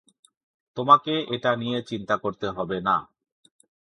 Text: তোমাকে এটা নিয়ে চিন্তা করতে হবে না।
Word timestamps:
তোমাকে 0.77 1.13
এটা 1.35 1.51
নিয়ে 1.55 1.79
চিন্তা 1.81 2.15
করতে 2.17 2.47
হবে 2.49 2.77
না। 2.81 2.95